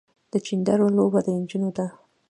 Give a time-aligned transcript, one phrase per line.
[0.31, 1.87] د چيندرو لوبه د نجونو ده.